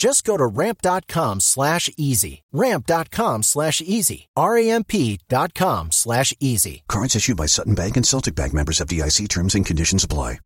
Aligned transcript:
Just 0.00 0.24
go 0.24 0.38
to 0.38 0.46
ramp.com 0.46 1.40
slash 1.40 1.90
easy. 1.98 2.42
Ramp.com 2.52 3.42
slash 3.42 3.82
easy. 3.82 4.30
R-A-M-P 4.34 5.20
dot 5.28 5.52
com 5.52 5.92
slash 5.92 6.32
easy. 6.40 6.82
Cards 6.88 7.14
issued 7.14 7.36
by 7.36 7.44
Sutton 7.44 7.74
Bank 7.74 7.98
and 7.98 8.06
Celtic 8.06 8.34
Bank 8.34 8.54
members 8.54 8.78
FDIC 8.78 9.28
terms 9.28 9.54
and 9.54 9.66
conditions 9.66 10.02
apply. 10.02 10.38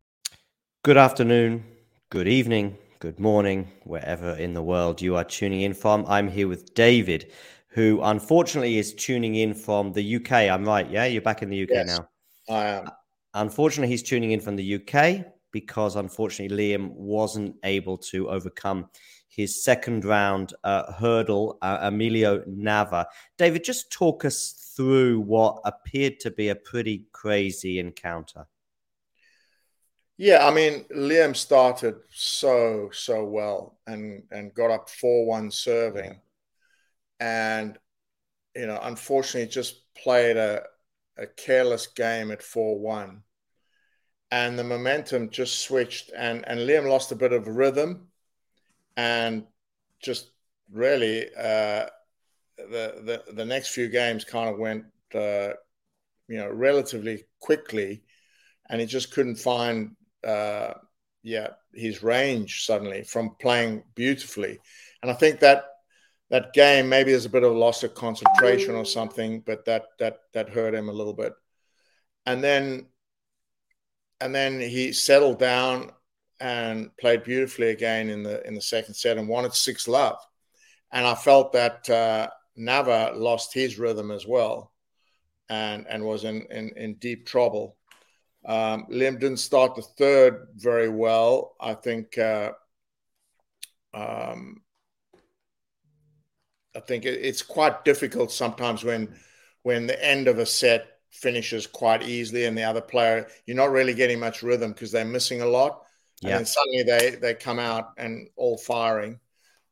Good 0.83 0.97
afternoon, 0.97 1.63
good 2.09 2.27
evening, 2.27 2.77
good 2.99 3.17
morning, 3.17 3.71
wherever 3.85 4.31
in 4.31 4.53
the 4.53 4.61
world 4.61 5.01
you 5.01 5.15
are 5.15 5.23
tuning 5.23 5.61
in 5.61 5.73
from. 5.73 6.05
I'm 6.05 6.27
here 6.27 6.49
with 6.49 6.73
David, 6.73 7.31
who 7.69 8.01
unfortunately 8.03 8.77
is 8.77 8.93
tuning 8.93 9.35
in 9.35 9.53
from 9.53 9.93
the 9.93 10.17
UK. 10.17 10.31
I'm 10.33 10.65
right, 10.65 10.91
yeah? 10.91 11.05
You're 11.05 11.21
back 11.21 11.41
in 11.41 11.49
the 11.49 11.63
UK 11.63 11.69
Yes. 11.71 11.87
now. 11.87 12.09
I 12.53 12.65
am. 12.65 12.89
Unfortunately, 13.33 13.87
he's 13.87 14.03
tuning 14.03 14.31
in 14.31 14.41
from 14.41 14.57
the 14.57 14.75
UK 14.75 15.25
because 15.53 15.95
unfortunately 15.95 16.57
Liam 16.57 16.91
wasn't 16.91 17.55
able 17.63 17.97
to 17.97 18.29
overcome 18.29 18.89
his 19.35 19.63
second 19.63 20.05
round 20.05 20.53
uh, 20.63 20.91
hurdle, 20.93 21.57
uh, 21.61 21.79
Emilio 21.81 22.39
Nava. 22.41 23.05
David, 23.37 23.63
just 23.63 23.91
talk 23.91 24.23
us 24.23 24.71
through 24.75 25.19
what 25.21 25.59
appeared 25.65 26.19
to 26.21 26.31
be 26.31 26.49
a 26.49 26.55
pretty 26.55 27.05
crazy 27.11 27.79
encounter. 27.79 28.47
Yeah, 30.17 30.47
I 30.47 30.53
mean, 30.53 30.85
Liam 30.95 31.35
started 31.35 31.95
so 32.13 32.89
so 32.93 33.25
well 33.25 33.77
and 33.85 34.23
and 34.31 34.53
got 34.53 34.71
up 34.71 34.89
four 34.89 35.25
one 35.25 35.51
serving, 35.51 36.21
and 37.19 37.77
you 38.55 38.67
know, 38.67 38.79
unfortunately, 38.81 39.51
just 39.51 39.93
played 39.95 40.37
a 40.37 40.63
a 41.17 41.27
careless 41.27 41.87
game 41.87 42.31
at 42.31 42.41
four 42.41 42.79
one, 42.79 43.23
and 44.31 44.57
the 44.57 44.63
momentum 44.63 45.29
just 45.29 45.59
switched, 45.59 46.11
and 46.15 46.47
and 46.47 46.61
Liam 46.61 46.87
lost 46.87 47.11
a 47.11 47.15
bit 47.15 47.33
of 47.33 47.47
rhythm, 47.49 48.07
and 48.97 49.45
just 50.01 50.31
really 50.71 51.27
uh, 51.37 51.85
the 52.57 53.23
the 53.27 53.33
the 53.33 53.45
next 53.45 53.69
few 53.69 53.89
games 53.89 54.23
kind 54.23 54.49
of 54.49 54.57
went 54.57 54.85
uh, 55.13 55.49
you 56.27 56.37
know 56.37 56.49
relatively 56.49 57.23
quickly, 57.39 58.03
and 58.69 58.81
he 58.81 58.87
just 58.87 59.11
couldn't 59.11 59.37
find 59.37 59.95
uh, 60.25 60.73
yeah 61.23 61.49
his 61.73 62.03
range 62.03 62.65
suddenly 62.65 63.03
from 63.03 63.35
playing 63.39 63.83
beautifully, 63.95 64.59
and 65.01 65.11
I 65.11 65.13
think 65.13 65.39
that 65.41 65.65
that 66.29 66.53
game 66.53 66.89
maybe 66.89 67.11
there's 67.11 67.25
a 67.25 67.29
bit 67.29 67.43
of 67.43 67.51
a 67.51 67.57
loss 67.57 67.83
of 67.83 67.93
concentration 67.93 68.75
or 68.75 68.85
something, 68.85 69.41
but 69.41 69.65
that 69.65 69.85
that 69.99 70.19
that 70.33 70.49
hurt 70.49 70.73
him 70.73 70.89
a 70.89 70.93
little 70.93 71.13
bit, 71.13 71.33
and 72.25 72.43
then 72.43 72.87
and 74.21 74.33
then 74.33 74.59
he 74.59 74.93
settled 74.93 75.39
down 75.39 75.91
and 76.39 76.95
played 76.97 77.23
beautifully 77.23 77.69
again 77.69 78.09
in 78.09 78.23
the 78.23 78.45
in 78.47 78.55
the 78.55 78.61
second 78.61 78.93
set 78.93 79.17
and 79.17 79.27
won 79.27 79.45
it 79.45 79.53
six 79.53 79.87
love, 79.87 80.17
and 80.91 81.05
I 81.05 81.15
felt 81.15 81.53
that 81.53 81.89
uh, 81.89 82.29
Nava 82.57 83.15
lost 83.15 83.53
his 83.53 83.79
rhythm 83.79 84.11
as 84.11 84.25
well, 84.25 84.71
and 85.49 85.85
and 85.89 86.03
was 86.03 86.23
in 86.23 86.45
in, 86.51 86.69
in 86.75 86.95
deep 86.95 87.25
trouble. 87.25 87.77
Um, 88.45 88.85
Liam 88.91 89.19
didn't 89.19 89.37
start 89.37 89.75
the 89.75 89.81
third 89.81 90.47
very 90.55 90.89
well. 90.89 91.55
I 91.59 91.73
think. 91.73 92.17
Uh, 92.17 92.51
um, 93.93 94.61
I 96.75 96.81
think 96.81 97.05
it, 97.05 97.25
it's 97.25 97.41
quite 97.41 97.85
difficult 97.85 98.31
sometimes 98.31 98.83
when 98.83 99.15
when 99.63 99.87
the 99.87 100.05
end 100.05 100.27
of 100.27 100.37
a 100.37 100.45
set 100.45 100.87
finishes 101.09 101.65
quite 101.65 102.03
easily 102.03 102.45
and 102.45 102.57
the 102.57 102.63
other 102.63 102.81
player 102.81 103.27
you're 103.45 103.55
not 103.55 103.71
really 103.71 103.93
getting 103.93 104.19
much 104.19 104.43
rhythm 104.43 104.73
because 104.73 104.91
they're 104.91 105.05
missing 105.05 105.41
a 105.41 105.45
lot. 105.45 105.84
And 106.23 106.29
Yeah. 106.29 106.37
then 106.37 106.45
suddenly 106.45 106.83
they 106.83 107.15
they 107.21 107.33
come 107.35 107.59
out 107.59 107.93
and 107.97 108.29
all 108.35 108.57
firing. 108.57 109.19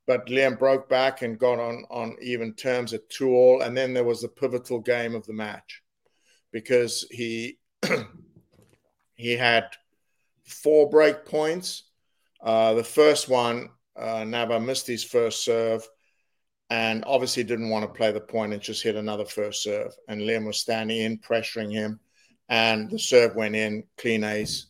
But 0.06 0.26
Liam 0.26 0.58
broke 0.58 0.88
back 0.88 1.22
and 1.22 1.38
got 1.38 1.58
on 1.58 1.84
on 1.90 2.16
even 2.20 2.54
terms 2.54 2.92
at 2.92 3.08
two 3.08 3.30
all, 3.30 3.62
and 3.62 3.76
then 3.76 3.94
there 3.94 4.04
was 4.04 4.20
the 4.20 4.28
pivotal 4.28 4.80
game 4.80 5.14
of 5.14 5.26
the 5.26 5.32
match 5.32 5.82
because 6.52 7.06
he 7.10 7.58
he 9.14 9.32
had 9.32 9.64
four 10.44 10.88
break 10.90 11.24
points. 11.24 11.84
Uh, 12.42 12.74
the 12.74 12.84
first 12.84 13.28
one, 13.28 13.70
uh, 13.96 14.22
Nava 14.22 14.62
missed 14.64 14.86
his 14.86 15.02
first 15.04 15.44
serve 15.44 15.86
and 16.70 17.04
obviously 17.06 17.44
didn't 17.44 17.70
want 17.70 17.84
to 17.84 17.96
play 17.96 18.10
the 18.12 18.20
point 18.20 18.52
and 18.52 18.60
just 18.62 18.82
hit 18.82 18.96
another 18.96 19.24
first 19.24 19.62
serve. 19.62 19.92
And 20.08 20.20
Liam 20.20 20.46
was 20.46 20.58
standing 20.58 21.00
in, 21.00 21.18
pressuring 21.18 21.72
him, 21.72 22.00
and 22.48 22.90
the 22.90 22.98
serve 22.98 23.34
went 23.36 23.56
in, 23.56 23.84
clean 23.96 24.24
ace. 24.24 24.66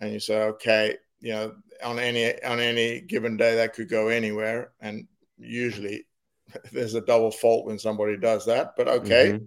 And 0.00 0.12
you 0.12 0.20
say, 0.20 0.42
okay, 0.42 0.96
you 1.20 1.32
know, 1.32 1.54
on 1.82 1.98
any 1.98 2.42
on 2.42 2.60
any 2.60 3.00
given 3.00 3.36
day 3.36 3.56
that 3.56 3.74
could 3.74 3.88
go 3.88 4.08
anywhere, 4.08 4.72
and 4.80 5.06
usually 5.38 6.06
there's 6.72 6.94
a 6.94 7.00
double 7.00 7.30
fault 7.30 7.66
when 7.66 7.78
somebody 7.78 8.16
does 8.16 8.46
that. 8.46 8.74
But 8.76 8.88
okay. 8.88 9.32
Mhm. 9.32 9.46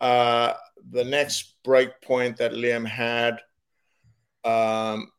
Uh, 0.00 0.54
the 0.90 1.04
next 1.04 1.54
break 1.62 2.00
point 2.02 2.36
that 2.38 2.52
Liam 2.52 2.84
had, 2.84 3.40
um, 4.44 5.12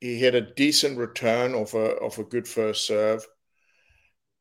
he 0.00 0.18
hit 0.18 0.34
a 0.34 0.40
decent 0.40 0.98
return 0.98 1.54
off 1.54 1.74
a 1.74 1.96
off 1.98 2.18
a 2.18 2.24
good 2.24 2.48
first 2.48 2.84
serve, 2.86 3.24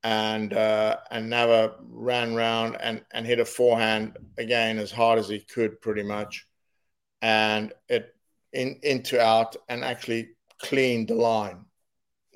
and 0.04 0.54
uh, 0.54 0.98
and 1.12 1.32
Nava 1.32 1.76
ran 1.80 2.34
round 2.34 2.78
and 2.80 3.06
and 3.14 3.26
hit 3.26 3.40
a 3.40 3.46
forehand 3.46 4.18
again 4.40 4.80
as 4.80 4.92
hard 4.92 5.20
as 5.20 5.30
he 5.30 5.40
could, 5.40 5.80
pretty 5.80 6.04
much, 6.04 6.48
and 7.22 7.72
it 7.88 8.16
in 8.54 8.80
into 8.84 9.22
out 9.22 9.56
and 9.70 9.84
actually 9.84 10.30
cleaned 10.60 11.08
the 11.08 11.16
line. 11.16 11.66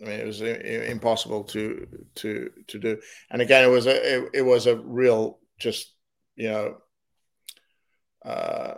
I 0.02 0.06
mean, 0.06 0.20
it 0.20 0.26
was 0.26 0.42
i- 0.42 0.46
impossible 0.46 1.46
to 1.46 1.88
to 2.16 2.50
to 2.68 2.80
do. 2.80 3.02
And 3.30 3.42
again, 3.42 3.64
it 3.64 3.72
was 3.72 3.88
a 3.88 4.16
it, 4.16 4.30
it 4.36 4.42
was 4.42 4.68
a 4.68 4.76
real 4.76 5.40
just 5.60 5.94
you 6.36 6.50
know 6.50 6.78
uh, 8.26 8.76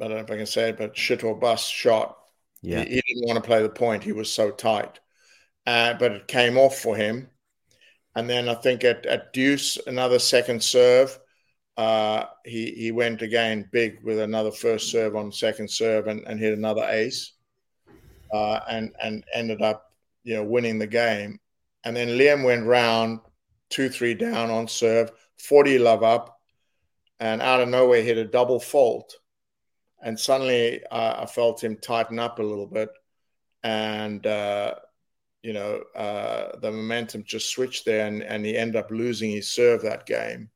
I 0.00 0.04
don't 0.04 0.10
know 0.10 0.24
if 0.24 0.30
I 0.30 0.36
can 0.36 0.46
say 0.46 0.68
it, 0.70 0.78
but 0.78 0.96
shit 0.96 1.24
or 1.24 1.34
bust 1.34 1.72
shot. 1.72 2.16
Yeah. 2.62 2.84
He, 2.84 3.00
he 3.06 3.14
didn't 3.14 3.28
want 3.28 3.42
to 3.42 3.46
play 3.46 3.62
the 3.62 3.68
point. 3.68 4.04
He 4.04 4.12
was 4.12 4.30
so 4.30 4.50
tight. 4.50 5.00
Uh, 5.66 5.94
but 5.94 6.12
it 6.12 6.28
came 6.28 6.58
off 6.58 6.78
for 6.78 6.94
him. 6.94 7.28
And 8.14 8.28
then 8.30 8.48
I 8.48 8.54
think 8.54 8.84
at, 8.84 9.04
at 9.06 9.32
deuce, 9.32 9.78
another 9.86 10.18
second 10.18 10.62
serve, 10.62 11.18
uh, 11.76 12.24
he, 12.44 12.70
he 12.72 12.92
went 12.92 13.22
again 13.22 13.68
big 13.70 14.02
with 14.02 14.18
another 14.18 14.50
first 14.50 14.90
serve 14.90 15.14
on 15.14 15.30
second 15.30 15.70
serve 15.70 16.06
and, 16.06 16.22
and 16.26 16.40
hit 16.40 16.56
another 16.56 16.84
ace 16.88 17.32
uh, 18.32 18.60
and, 18.68 18.94
and 19.02 19.24
ended 19.34 19.60
up, 19.60 19.92
you 20.24 20.34
know, 20.34 20.44
winning 20.44 20.78
the 20.78 20.86
game. 20.86 21.38
And 21.84 21.94
then 21.94 22.08
Liam 22.08 22.44
went 22.44 22.66
round 22.66 23.20
two, 23.68 23.88
three 23.88 24.14
down 24.14 24.50
on 24.50 24.68
serve, 24.68 25.12
40 25.38 25.78
love 25.78 26.02
up, 26.02 26.40
and 27.20 27.42
out 27.42 27.60
of 27.60 27.68
nowhere 27.68 28.02
hit 28.02 28.18
a 28.18 28.24
double 28.24 28.58
fault. 28.58 29.14
And 30.02 30.18
suddenly 30.18 30.82
uh, 30.90 31.16
I 31.18 31.26
felt 31.26 31.62
him 31.62 31.76
tighten 31.76 32.18
up 32.18 32.38
a 32.38 32.42
little 32.42 32.66
bit. 32.66 32.90
And, 33.62 34.26
uh, 34.26 34.76
you 35.42 35.52
know, 35.52 35.82
uh, 35.94 36.58
the 36.58 36.70
momentum 36.70 37.24
just 37.24 37.50
switched 37.50 37.84
there 37.84 38.06
and, 38.06 38.22
and 38.22 38.44
he 38.44 38.56
ended 38.56 38.76
up 38.76 38.90
losing 38.90 39.30
his 39.30 39.50
serve 39.50 39.82
that 39.82 40.06
game. 40.06 40.50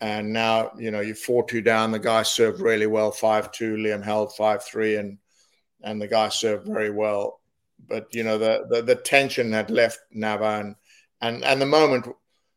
And 0.00 0.32
now, 0.32 0.72
you 0.76 0.90
know, 0.90 1.00
you're 1.00 1.14
4 1.14 1.44
2 1.46 1.62
down. 1.62 1.90
The 1.90 1.98
guy 1.98 2.22
served 2.22 2.60
really 2.60 2.86
well, 2.86 3.10
5 3.10 3.52
2. 3.52 3.76
Liam 3.76 4.04
held 4.04 4.34
5 4.34 4.62
3, 4.62 4.96
and 4.96 5.18
and 5.82 6.00
the 6.00 6.08
guy 6.08 6.28
served 6.28 6.66
very 6.66 6.90
well. 6.90 7.40
But, 7.86 8.14
you 8.14 8.22
know, 8.22 8.38
the, 8.38 8.66
the, 8.70 8.80
the 8.80 8.94
tension 8.94 9.52
had 9.52 9.70
left 9.70 9.98
Nava 10.16 10.74
and, 11.20 11.44
and, 11.44 11.60
the 11.60 11.66
moment 11.66 12.08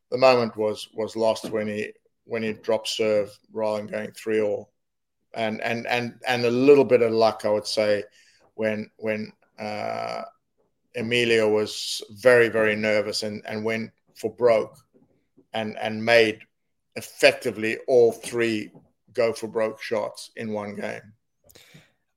the 0.09 0.17
moment 0.17 0.55
was 0.55 0.87
was 0.93 1.17
lost 1.17 1.49
when 1.51 1.67
he 1.67 1.91
when 2.23 2.43
he 2.43 2.53
dropped 2.53 2.87
serve 2.87 3.37
rather 3.51 3.77
than 3.77 3.87
going 3.87 4.11
3 4.11 4.41
all 4.41 4.71
and 5.37 5.61
and 5.61 5.85
and 5.87 6.19
and 6.27 6.45
a 6.45 6.51
little 6.51 6.83
bit 6.83 7.01
of 7.01 7.11
luck, 7.11 7.43
I 7.45 7.49
would 7.49 7.67
say, 7.67 8.03
when 8.55 8.89
when 8.97 9.31
uh, 9.59 10.23
Emilio 10.95 11.49
was 11.49 12.01
very 12.11 12.49
very 12.49 12.75
nervous 12.75 13.23
and 13.23 13.41
and 13.45 13.63
went 13.63 13.91
for 14.15 14.33
broke, 14.33 14.77
and 15.53 15.77
and 15.77 16.03
made 16.03 16.39
effectively 16.97 17.77
all 17.87 18.11
three 18.11 18.71
go 19.13 19.31
for 19.31 19.47
broke 19.47 19.81
shots 19.81 20.31
in 20.35 20.51
one 20.51 20.75
game. 20.75 21.01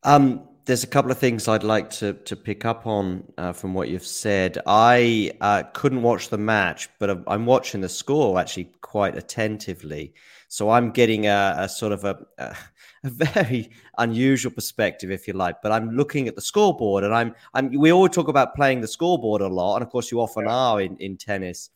Um, 0.02 0.48
there's 0.64 0.84
a 0.84 0.88
couple 0.88 1.10
of 1.10 1.18
things 1.18 1.48
I'd 1.48 1.64
like 1.64 1.90
to 1.90 2.14
to 2.14 2.36
pick 2.36 2.64
up 2.64 2.86
on 2.86 3.24
uh, 3.38 3.52
from 3.52 3.74
what 3.74 3.88
you've 3.88 4.06
said. 4.06 4.58
I 4.66 5.32
uh, 5.40 5.64
couldn't 5.74 6.02
watch 6.02 6.28
the 6.28 6.38
match, 6.38 6.88
but 6.98 7.22
I'm 7.26 7.46
watching 7.46 7.80
the 7.80 7.88
score 7.88 8.38
actually 8.38 8.72
quite 8.80 9.16
attentively. 9.16 10.14
So 10.48 10.70
I'm 10.70 10.90
getting 10.90 11.26
a, 11.26 11.54
a 11.58 11.68
sort 11.68 11.92
of 11.92 12.04
a, 12.04 12.18
a, 12.38 12.56
a 13.04 13.10
very 13.10 13.70
unusual 13.98 14.52
perspective, 14.52 15.10
if 15.10 15.26
you 15.26 15.34
like. 15.34 15.56
But 15.62 15.72
I'm 15.72 15.90
looking 15.90 16.28
at 16.28 16.34
the 16.34 16.42
scoreboard, 16.42 17.04
and 17.04 17.14
I'm 17.14 17.34
I'm. 17.54 17.70
We 17.72 17.92
always 17.92 18.12
talk 18.12 18.28
about 18.28 18.54
playing 18.54 18.80
the 18.80 18.88
scoreboard 18.88 19.42
a 19.42 19.48
lot, 19.48 19.76
and 19.76 19.84
of 19.84 19.90
course 19.90 20.10
you 20.10 20.20
often 20.20 20.46
are 20.46 20.80
in 20.80 20.96
in 20.98 21.16
tennis. 21.16 21.70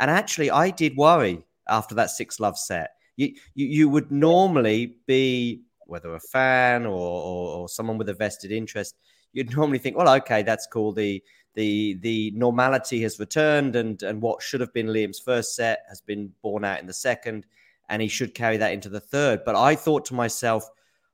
And 0.00 0.10
actually, 0.10 0.50
I 0.50 0.70
did 0.70 0.96
worry 0.96 1.44
after 1.68 1.94
that 1.96 2.10
six 2.10 2.40
love 2.40 2.58
set. 2.58 2.92
You 3.16 3.34
you, 3.54 3.66
you 3.66 3.88
would 3.88 4.10
normally 4.10 4.96
be 5.06 5.62
whether 5.88 6.14
a 6.14 6.20
fan 6.20 6.86
or, 6.86 6.92
or, 6.92 7.56
or 7.56 7.68
someone 7.68 7.98
with 7.98 8.10
a 8.10 8.14
vested 8.14 8.52
interest, 8.52 8.94
you'd 9.32 9.56
normally 9.56 9.78
think, 9.78 9.96
well, 9.96 10.14
okay, 10.16 10.42
that's 10.42 10.66
cool. 10.66 10.92
The 10.92 11.22
the 11.54 11.94
the 12.00 12.30
normality 12.36 13.02
has 13.02 13.18
returned, 13.18 13.74
and 13.74 14.02
and 14.02 14.22
what 14.22 14.42
should 14.42 14.60
have 14.60 14.72
been 14.72 14.86
Liam's 14.86 15.18
first 15.18 15.56
set 15.56 15.80
has 15.88 16.00
been 16.00 16.32
borne 16.42 16.64
out 16.64 16.80
in 16.80 16.86
the 16.86 16.92
second, 16.92 17.46
and 17.88 18.00
he 18.00 18.08
should 18.08 18.34
carry 18.34 18.58
that 18.58 18.72
into 18.72 18.88
the 18.88 19.00
third. 19.00 19.40
But 19.44 19.56
I 19.56 19.74
thought 19.74 20.04
to 20.06 20.14
myself, 20.14 20.68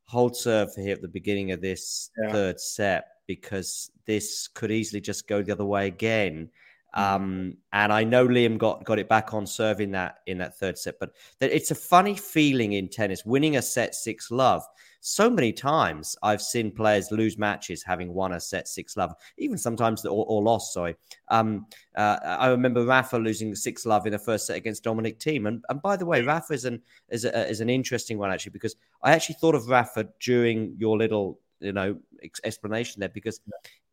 hold 0.04 0.36
serve 0.36 0.74
for 0.74 0.80
here 0.80 0.94
at 0.94 1.02
the 1.02 1.08
beginning 1.08 1.52
of 1.52 1.60
this 1.60 2.10
yeah. 2.20 2.32
third 2.32 2.60
set 2.60 3.06
because 3.26 3.90
this 4.06 4.48
could 4.48 4.70
easily 4.70 5.00
just 5.00 5.26
go 5.26 5.42
the 5.42 5.52
other 5.52 5.64
way 5.64 5.86
again. 5.86 6.50
Mm. 6.96 7.00
Um, 7.00 7.56
and 7.72 7.92
I 7.92 8.04
know 8.04 8.26
Liam 8.26 8.58
got 8.58 8.84
got 8.84 8.98
it 8.98 9.08
back 9.08 9.34
on 9.34 9.46
serving 9.46 9.90
that 9.92 10.18
in 10.26 10.38
that 10.38 10.56
third 10.58 10.78
set, 10.78 10.98
but 10.98 11.10
that 11.40 11.54
it's 11.54 11.70
a 11.70 11.74
funny 11.74 12.14
feeling 12.14 12.72
in 12.72 12.88
tennis, 12.88 13.24
winning 13.24 13.56
a 13.56 13.62
set 13.62 13.94
six 13.94 14.30
love. 14.30 14.62
So 15.00 15.28
many 15.28 15.52
times 15.52 16.16
I've 16.22 16.40
seen 16.40 16.70
players 16.70 17.10
lose 17.10 17.36
matches 17.36 17.82
having 17.82 18.14
won 18.14 18.32
a 18.32 18.40
set 18.40 18.68
six 18.68 18.96
love, 18.96 19.14
even 19.36 19.58
sometimes 19.58 20.04
or, 20.06 20.24
or 20.26 20.42
lost. 20.42 20.72
Sorry, 20.72 20.96
um, 21.28 21.66
uh, 21.96 22.18
I 22.22 22.48
remember 22.48 22.86
Rafa 22.86 23.18
losing 23.18 23.54
six 23.54 23.84
love 23.84 24.06
in 24.06 24.12
the 24.12 24.18
first 24.18 24.46
set 24.46 24.56
against 24.56 24.84
Dominic 24.84 25.18
Thiem. 25.18 25.46
And, 25.46 25.62
and 25.68 25.82
by 25.82 25.96
the 25.96 26.06
way, 26.06 26.22
Rafa 26.22 26.54
is 26.54 26.64
an 26.64 26.80
is, 27.10 27.24
a, 27.24 27.48
is 27.48 27.60
an 27.60 27.68
interesting 27.68 28.18
one 28.18 28.30
actually 28.30 28.52
because 28.52 28.76
I 29.02 29.12
actually 29.12 29.36
thought 29.40 29.54
of 29.54 29.68
Rafa 29.68 30.08
during 30.20 30.74
your 30.78 30.96
little 30.96 31.38
you 31.60 31.72
know 31.72 31.98
explanation 32.44 33.00
there 33.00 33.10
because 33.10 33.40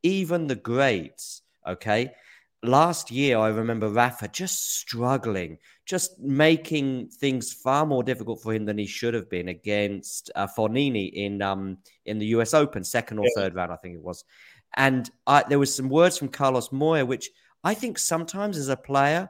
even 0.04 0.48
the 0.48 0.56
greats, 0.56 1.42
okay 1.68 2.14
last 2.64 3.12
year, 3.12 3.38
I 3.38 3.50
remember 3.50 3.90
Rafa 3.90 4.28
just 4.28 4.76
struggling, 4.78 5.58
just 5.86 6.20
making 6.20 7.10
things 7.10 7.54
far 7.54 7.86
more 7.86 8.04
difficult 8.04 8.42
for 8.42 8.54
him 8.54 8.66
than 8.66 8.78
he 8.78 8.86
should 8.86 9.14
have 9.14 9.30
been 9.30 9.48
against 9.48 10.32
uh, 10.36 10.48
Fognini 10.48 11.12
in 11.12 11.42
um 11.42 11.78
in 12.06 12.20
the 12.20 12.28
U.S. 12.28 12.54
Open, 12.54 12.84
second 12.84 13.20
or 13.20 13.26
yeah. 13.26 13.42
third 13.42 13.56
round, 13.56 13.72
I 13.72 13.78
think 13.78 13.96
it 13.96 14.04
was. 14.04 14.24
And 14.76 15.10
I, 15.28 15.44
there 15.48 15.60
was 15.60 15.76
some 15.76 15.90
words 15.90 16.18
from 16.18 16.30
Carlos 16.30 16.72
Moya, 16.72 17.06
which 17.06 17.30
I 17.64 17.74
think 17.74 18.00
sometimes 18.00 18.58
as 18.58 18.70
a 18.70 18.78
player, 18.78 19.30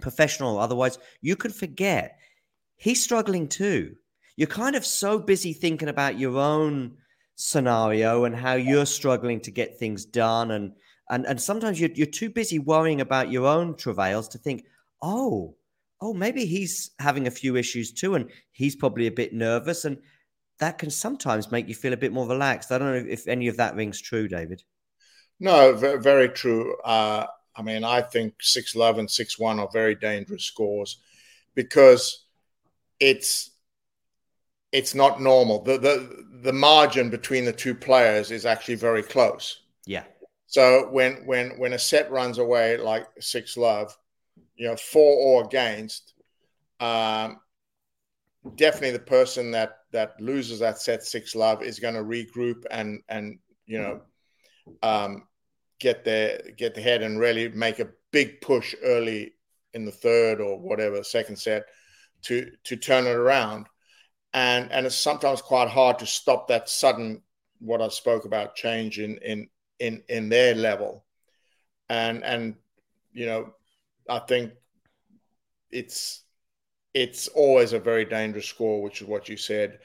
professional, 0.00 0.56
or 0.56 0.62
otherwise, 0.62 0.98
you 1.20 1.36
can 1.36 1.50
forget 1.50 2.18
he's 2.76 3.02
struggling 3.02 3.48
too. 3.48 3.96
You're 4.36 4.48
kind 4.48 4.76
of 4.76 4.84
so 4.84 5.18
busy 5.18 5.54
thinking 5.54 5.88
about 5.88 6.18
your 6.18 6.36
own 6.36 6.98
scenario 7.36 8.24
and 8.24 8.34
how 8.36 8.54
you're 8.54 8.86
struggling 8.86 9.40
to 9.40 9.50
get 9.50 9.78
things 9.78 10.04
done 10.04 10.50
and 10.50 10.72
and 11.10 11.26
and 11.26 11.40
sometimes 11.40 11.80
you're, 11.80 11.90
you're 11.94 12.06
too 12.06 12.30
busy 12.30 12.58
worrying 12.58 13.00
about 13.00 13.30
your 13.30 13.46
own 13.46 13.76
travails 13.76 14.28
to 14.28 14.38
think 14.38 14.64
oh 15.02 15.54
oh 16.00 16.12
maybe 16.12 16.44
he's 16.44 16.90
having 16.98 17.26
a 17.26 17.30
few 17.30 17.56
issues 17.56 17.92
too 17.92 18.14
and 18.14 18.30
he's 18.52 18.76
probably 18.76 19.06
a 19.06 19.12
bit 19.12 19.32
nervous. 19.32 19.84
And 19.84 19.98
that 20.58 20.78
can 20.78 20.90
sometimes 20.90 21.52
make 21.52 21.68
you 21.68 21.74
feel 21.74 21.92
a 21.92 21.98
bit 21.98 22.12
more 22.12 22.26
relaxed. 22.26 22.72
I 22.72 22.78
don't 22.78 22.92
know 22.92 23.10
if 23.10 23.28
any 23.28 23.48
of 23.48 23.58
that 23.58 23.76
rings 23.76 24.00
true 24.00 24.28
david. 24.28 24.62
No 25.38 25.74
very 25.74 26.28
true. 26.28 26.76
Uh, 26.80 27.26
i 27.58 27.62
mean 27.62 27.84
i 27.84 28.02
think 28.02 28.34
6-love 28.42 28.98
and 28.98 29.08
6-1 29.08 29.58
are 29.58 29.68
very 29.72 29.94
dangerous 29.94 30.44
scores 30.44 31.00
because 31.54 32.26
it's 33.00 33.50
it's 34.72 34.94
not 34.94 35.22
normal. 35.22 35.62
The, 35.62 35.78
the 35.78 36.26
the 36.42 36.52
margin 36.52 37.08
between 37.08 37.44
the 37.44 37.52
two 37.52 37.74
players 37.74 38.30
is 38.30 38.44
actually 38.44 38.74
very 38.74 39.02
close. 39.02 39.62
Yeah 39.86 40.02
so 40.56 40.88
when 40.90 41.16
when 41.26 41.50
when 41.58 41.74
a 41.74 41.78
set 41.78 42.10
runs 42.10 42.38
away 42.38 42.78
like 42.78 43.06
six 43.20 43.58
love, 43.58 43.94
you 44.56 44.66
know, 44.66 44.74
for 44.74 45.14
or 45.14 45.44
against, 45.44 46.14
um, 46.80 47.40
definitely 48.54 48.92
the 48.92 49.00
person 49.00 49.50
that 49.50 49.80
that 49.92 50.18
loses 50.18 50.60
that 50.60 50.78
set 50.78 51.04
six 51.04 51.34
love 51.34 51.62
is 51.62 51.78
going 51.78 51.92
to 51.92 52.00
regroup 52.00 52.64
and 52.70 53.02
and 53.10 53.38
you 53.66 53.78
know 53.78 54.00
um, 54.82 55.24
get 55.78 56.06
their 56.06 56.40
get 56.56 56.74
the 56.74 56.80
head 56.80 57.02
and 57.02 57.20
really 57.20 57.50
make 57.50 57.78
a 57.78 57.90
big 58.10 58.40
push 58.40 58.74
early 58.82 59.34
in 59.74 59.84
the 59.84 59.92
third 59.92 60.40
or 60.40 60.58
whatever 60.58 61.04
second 61.04 61.36
set 61.36 61.66
to 62.22 62.50
to 62.64 62.76
turn 62.76 63.04
it 63.06 63.10
around. 63.10 63.66
And 64.32 64.72
and 64.72 64.86
it's 64.86 64.96
sometimes 64.96 65.42
quite 65.42 65.68
hard 65.68 65.98
to 65.98 66.06
stop 66.06 66.48
that 66.48 66.70
sudden 66.70 67.20
what 67.58 67.82
I 67.82 67.88
spoke 67.88 68.24
about 68.24 68.54
change 68.54 68.98
in 68.98 69.18
in 69.18 69.50
in 69.78 70.02
in 70.08 70.28
their 70.28 70.54
level. 70.54 71.04
And 71.88 72.24
and 72.24 72.56
you 73.16 73.26
know 73.26 73.54
i 74.08 74.18
think 74.18 74.52
it's 75.70 76.22
it's 76.94 77.28
always 77.28 77.72
a 77.72 77.78
very 77.78 78.04
dangerous 78.04 78.46
score 78.46 78.82
which 78.82 79.00
is 79.02 79.08
what 79.08 79.28
you 79.28 79.36
said. 79.36 79.78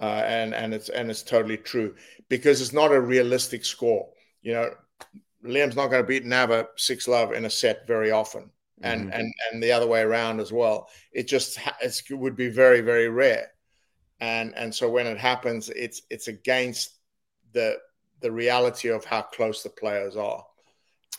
Uh, 0.00 0.22
and 0.26 0.54
and 0.54 0.74
it's 0.74 0.88
and 0.88 1.10
it's 1.10 1.22
totally 1.22 1.56
true 1.56 1.94
because 2.28 2.60
it's 2.60 2.72
not 2.72 2.90
a 2.90 3.00
realistic 3.00 3.64
score. 3.64 4.08
You 4.42 4.54
know 4.54 4.70
liam's 5.44 5.76
not 5.76 5.88
going 5.88 6.02
to 6.02 6.08
beat 6.08 6.24
nava 6.24 6.66
six 6.76 7.06
love 7.06 7.32
in 7.32 7.44
a 7.44 7.50
set 7.50 7.86
very 7.86 8.10
often. 8.10 8.50
And 8.80 9.02
mm-hmm. 9.02 9.20
and 9.20 9.32
and 9.52 9.62
the 9.62 9.70
other 9.70 9.86
way 9.86 10.00
around 10.00 10.40
as 10.40 10.52
well. 10.52 10.88
It 11.12 11.28
just 11.28 11.58
it 11.80 12.02
would 12.10 12.36
be 12.36 12.48
very 12.48 12.80
very 12.80 13.08
rare. 13.08 13.52
And 14.20 14.54
and 14.56 14.74
so 14.74 14.88
when 14.88 15.06
it 15.06 15.18
happens 15.18 15.68
it's 15.70 16.02
it's 16.10 16.28
against 16.28 16.98
the 17.52 17.76
the 18.24 18.32
reality 18.32 18.88
of 18.88 19.04
how 19.04 19.20
close 19.20 19.62
the 19.62 19.68
players 19.68 20.16
are, 20.16 20.42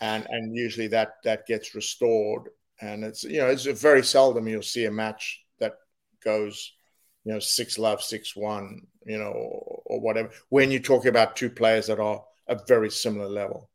and 0.00 0.26
and 0.28 0.56
usually 0.56 0.88
that 0.88 1.14
that 1.22 1.46
gets 1.46 1.74
restored. 1.74 2.50
And 2.80 3.04
it's 3.04 3.22
you 3.22 3.38
know 3.38 3.46
it's 3.46 3.64
very 3.64 4.02
seldom 4.02 4.48
you'll 4.48 4.62
see 4.62 4.86
a 4.86 4.90
match 4.90 5.40
that 5.60 5.74
goes 6.22 6.72
you 7.24 7.32
know 7.32 7.38
six 7.38 7.78
love 7.78 8.02
six 8.02 8.34
one 8.34 8.82
you 9.06 9.18
know 9.18 9.30
or, 9.30 9.82
or 9.86 10.00
whatever 10.00 10.30
when 10.48 10.70
you're 10.70 10.80
talking 10.80 11.08
about 11.08 11.36
two 11.36 11.48
players 11.48 11.86
that 11.86 12.00
are 12.00 12.22
a 12.48 12.58
very 12.66 12.90
similar 12.90 13.28
level. 13.28 13.70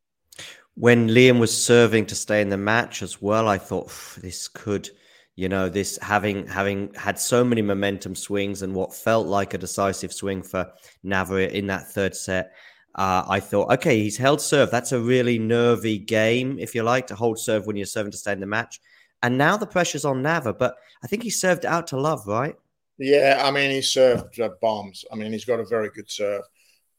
When 0.75 1.07
Liam 1.07 1.39
was 1.39 1.55
serving 1.55 2.07
to 2.07 2.15
stay 2.15 2.41
in 2.41 2.49
the 2.49 2.57
match 2.57 3.01
as 3.01 3.21
well, 3.21 3.47
I 3.47 3.57
thought 3.57 3.91
this 4.21 4.49
could 4.49 4.89
you 5.37 5.47
know 5.47 5.69
this 5.69 5.97
having 6.01 6.47
having 6.47 6.93
had 6.95 7.17
so 7.17 7.45
many 7.45 7.61
momentum 7.61 8.13
swings 8.13 8.61
and 8.61 8.75
what 8.75 8.93
felt 8.93 9.25
like 9.25 9.53
a 9.53 9.57
decisive 9.57 10.11
swing 10.11 10.43
for 10.43 10.69
Nava 11.05 11.49
in 11.49 11.67
that 11.67 11.91
third 11.91 12.13
set 12.13 12.51
uh, 12.95 13.23
I 13.27 13.39
thought, 13.39 13.71
okay, 13.73 14.01
he's 14.01 14.17
held 14.17 14.41
serve. 14.41 14.69
That's 14.69 14.91
a 14.91 14.99
really 14.99 15.39
nervy 15.39 15.97
game, 15.97 16.59
if 16.59 16.75
you 16.75 16.83
like, 16.83 17.07
to 17.07 17.15
hold 17.15 17.39
serve 17.39 17.65
when 17.65 17.75
you're 17.77 17.85
serving 17.85 18.11
to 18.11 18.17
stay 18.17 18.33
in 18.33 18.39
the 18.39 18.45
match. 18.45 18.81
And 19.23 19.37
now 19.37 19.55
the 19.55 19.67
pressure's 19.67 20.03
on 20.03 20.23
Nava, 20.23 20.57
but 20.57 20.75
I 21.03 21.07
think 21.07 21.23
he 21.23 21.29
served 21.29 21.65
out 21.65 21.87
to 21.87 21.99
love, 21.99 22.27
right? 22.27 22.55
Yeah, 22.97 23.41
I 23.43 23.51
mean, 23.51 23.71
he 23.71 23.81
served 23.81 24.39
uh, 24.39 24.49
bombs. 24.61 25.05
I 25.11 25.15
mean, 25.15 25.31
he's 25.31 25.45
got 25.45 25.59
a 25.59 25.65
very 25.65 25.89
good 25.89 26.09
serve, 26.09 26.43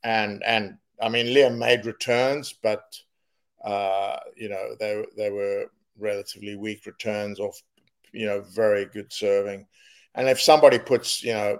and 0.02 0.42
and 0.44 0.78
I 1.00 1.08
mean, 1.08 1.26
Liam 1.26 1.58
made 1.58 1.86
returns, 1.86 2.54
but 2.62 2.82
uh, 3.64 4.16
you 4.36 4.48
know 4.48 4.74
they 4.80 5.04
they 5.16 5.30
were 5.30 5.66
relatively 5.98 6.56
weak 6.56 6.86
returns 6.86 7.38
off, 7.38 7.60
you 8.12 8.26
know, 8.26 8.40
very 8.40 8.86
good 8.86 9.12
serving. 9.12 9.66
And 10.14 10.28
if 10.28 10.40
somebody 10.40 10.78
puts 10.78 11.22
you 11.22 11.34
know 11.34 11.58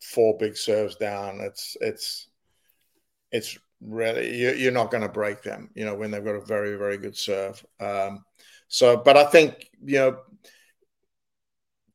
four 0.00 0.36
big 0.38 0.56
serves 0.56 0.96
down, 0.96 1.40
it's 1.40 1.76
it's 1.80 2.28
it's 3.34 3.58
really 3.80 4.38
you're 4.62 4.72
not 4.72 4.92
going 4.92 5.02
to 5.02 5.08
break 5.08 5.42
them. 5.42 5.68
You 5.74 5.84
know 5.84 5.94
when 5.94 6.10
they've 6.10 6.24
got 6.24 6.36
a 6.36 6.44
very 6.44 6.76
very 6.76 6.96
good 6.96 7.16
serve. 7.16 7.62
Um, 7.80 8.24
so, 8.68 8.96
but 8.96 9.16
I 9.16 9.24
think 9.24 9.68
you 9.84 9.98
know 9.98 10.18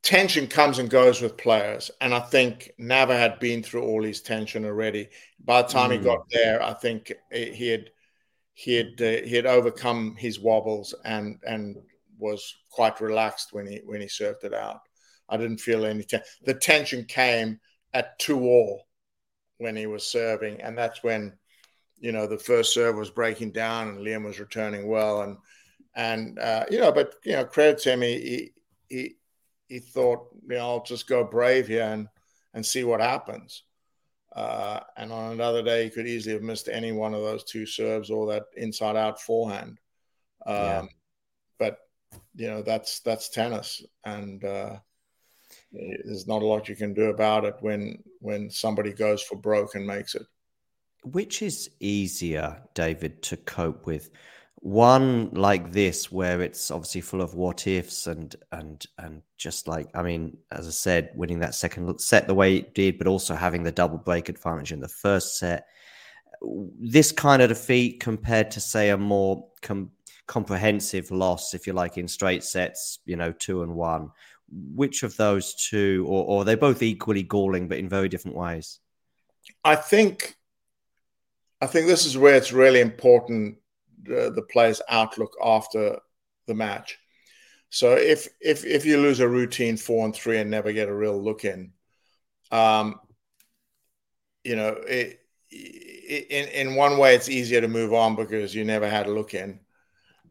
tension 0.03 0.47
comes 0.47 0.79
and 0.79 0.89
goes 0.89 1.21
with 1.21 1.37
players, 1.37 1.89
and 2.01 2.13
I 2.13 2.19
think 2.19 2.71
Nava 2.79 3.17
had 3.17 3.39
been 3.39 3.63
through 3.63 3.83
all 3.83 4.03
his 4.03 4.21
tension 4.21 4.65
already. 4.65 5.09
By 5.43 5.61
the 5.61 5.69
time 5.69 5.89
mm. 5.89 5.93
he 5.93 5.99
got 5.99 6.29
there, 6.29 6.61
I 6.61 6.73
think 6.73 7.13
he 7.31 7.69
had 7.69 7.89
he 8.53 8.75
had 8.75 9.01
uh, 9.01 9.25
he 9.25 9.35
had 9.35 9.45
overcome 9.45 10.15
his 10.17 10.39
wobbles 10.39 10.93
and 11.05 11.39
and 11.47 11.77
was 12.17 12.53
quite 12.69 12.99
relaxed 12.99 13.53
when 13.53 13.65
he 13.65 13.81
when 13.85 14.01
he 14.01 14.09
served 14.09 14.43
it 14.43 14.53
out. 14.53 14.81
I 15.29 15.37
didn't 15.37 15.61
feel 15.61 15.85
any 15.85 16.03
tension. 16.03 16.27
The 16.43 16.53
tension 16.53 17.05
came 17.05 17.61
at 17.93 18.19
two 18.19 18.41
all 18.41 18.88
when 19.59 19.75
he 19.75 19.85
was 19.85 20.07
serving, 20.07 20.61
and 20.61 20.77
that's 20.77 21.03
when 21.03 21.33
you 21.99 22.11
know 22.11 22.25
the 22.25 22.37
first 22.37 22.73
serve 22.73 22.95
was 22.95 23.11
breaking 23.11 23.51
down 23.51 23.89
and 23.89 23.99
Liam 23.99 24.25
was 24.25 24.39
returning 24.39 24.87
well, 24.87 25.21
and 25.21 25.37
and 25.95 26.39
uh, 26.39 26.65
you 26.71 26.79
know, 26.79 26.91
but 26.91 27.15
you 27.23 27.33
know, 27.33 27.45
credit 27.45 27.79
to 27.79 27.91
him, 27.91 28.01
he 28.01 28.51
he 28.89 29.15
he 29.67 29.79
thought, 29.79 30.27
you 30.47 30.57
know, 30.57 30.67
I'll 30.67 30.83
just 30.83 31.07
go 31.07 31.23
brave 31.23 31.67
here 31.67 31.83
and 31.83 32.07
and 32.53 32.65
see 32.65 32.83
what 32.83 33.01
happens. 33.01 33.63
Uh, 34.35 34.79
and 34.97 35.11
on 35.11 35.31
another 35.31 35.63
day, 35.63 35.83
he 35.83 35.89
could 35.89 36.07
easily 36.07 36.33
have 36.33 36.43
missed 36.43 36.69
any 36.69 36.91
one 36.91 37.13
of 37.13 37.21
those 37.21 37.43
two 37.43 37.65
serves 37.65 38.09
or 38.09 38.27
that 38.27 38.45
inside 38.55 38.95
out 38.95 39.19
forehand. 39.21 39.79
Um, 40.45 40.55
yeah. 40.55 40.85
But 41.57 41.77
you 42.35 42.47
know, 42.47 42.61
that's 42.61 43.01
that's 43.01 43.29
tennis, 43.29 43.83
and 44.05 44.43
uh, 44.43 44.77
there's 45.71 46.27
not 46.27 46.41
a 46.41 46.45
lot 46.45 46.69
you 46.69 46.75
can 46.75 46.93
do 46.93 47.05
about 47.05 47.45
it 47.45 47.55
when 47.61 48.01
when 48.19 48.49
somebody 48.49 48.93
goes 48.93 49.21
for 49.21 49.35
broke 49.35 49.75
and 49.75 49.85
makes 49.85 50.15
it. 50.15 50.23
Which 51.03 51.41
is 51.41 51.69
easier, 51.79 52.61
David, 52.73 53.21
to 53.23 53.37
cope 53.37 53.85
with? 53.85 54.09
One 54.55 55.29
like 55.31 55.71
this, 55.71 56.11
where 56.11 56.41
it's 56.41 56.69
obviously 56.69 57.01
full 57.01 57.21
of 57.21 57.33
what 57.33 57.67
ifs 57.67 58.07
and 58.07 58.35
and 58.51 58.85
and 58.97 59.21
just 59.37 59.67
like 59.67 59.89
I 59.95 60.01
mean, 60.01 60.37
as 60.51 60.67
I 60.67 60.71
said, 60.71 61.11
winning 61.15 61.39
that 61.39 61.55
second 61.55 61.99
set 61.99 62.27
the 62.27 62.35
way 62.35 62.57
it 62.57 62.73
did, 62.73 62.97
but 62.97 63.07
also 63.07 63.35
having 63.35 63.63
the 63.63 63.71
double 63.71 63.97
break 63.97 64.27
advantage 64.27 64.71
in 64.71 64.81
the 64.81 64.89
first 64.89 65.37
set. 65.37 65.67
This 66.41 67.11
kind 67.11 67.41
of 67.41 67.49
defeat 67.49 67.99
compared 67.99 68.51
to 68.51 68.59
say 68.61 68.89
a 68.89 68.97
more 68.97 69.47
com- 69.61 69.91
comprehensive 70.27 71.11
loss, 71.11 71.53
if 71.53 71.67
you 71.67 71.73
like, 71.73 71.97
in 71.97 72.07
straight 72.07 72.43
sets, 72.43 72.99
you 73.05 73.15
know, 73.15 73.31
two 73.31 73.63
and 73.63 73.75
one. 73.75 74.09
Which 74.51 75.03
of 75.03 75.15
those 75.15 75.55
two, 75.55 76.05
or, 76.07 76.25
or 76.25 76.41
are 76.41 76.45
they 76.45 76.55
both 76.55 76.81
equally 76.81 77.23
galling, 77.23 77.67
but 77.67 77.77
in 77.77 77.87
very 77.87 78.09
different 78.09 78.37
ways? 78.37 78.79
I 79.63 79.75
think 79.75 80.35
I 81.61 81.67
think 81.67 81.87
this 81.87 82.05
is 82.05 82.17
where 82.17 82.35
it's 82.35 82.53
really 82.53 82.79
important 82.79 83.57
the, 84.03 84.31
the 84.33 84.41
player's 84.41 84.81
outlook 84.89 85.35
after 85.43 85.99
the 86.47 86.53
match. 86.53 86.97
So 87.69 87.93
if 87.95 88.27
if 88.41 88.65
if 88.65 88.85
you 88.85 88.97
lose 88.97 89.19
a 89.19 89.27
routine 89.27 89.77
four 89.77 90.05
and 90.05 90.15
three 90.15 90.39
and 90.39 90.49
never 90.49 90.73
get 90.73 90.89
a 90.89 90.93
real 90.93 91.21
look 91.21 91.45
in, 91.45 91.73
um, 92.51 92.99
you 94.43 94.55
know, 94.55 94.69
it, 94.87 95.19
in 95.51 96.47
in 96.47 96.75
one 96.75 96.97
way 96.97 97.15
it's 97.15 97.29
easier 97.29 97.61
to 97.61 97.67
move 97.67 97.93
on 97.93 98.15
because 98.15 98.55
you 98.55 98.63
never 98.63 98.89
had 98.89 99.05
a 99.05 99.13
look 99.13 99.33
in, 99.33 99.59